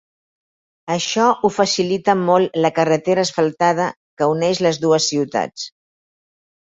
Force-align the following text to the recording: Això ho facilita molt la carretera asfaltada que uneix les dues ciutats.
Això 0.93 1.25
ho 1.33 1.51
facilita 1.57 2.15
molt 2.21 2.57
la 2.67 2.71
carretera 2.79 3.25
asfaltada 3.29 3.87
que 4.19 4.33
uneix 4.35 4.63
les 4.69 4.81
dues 4.87 5.11
ciutats. 5.13 5.69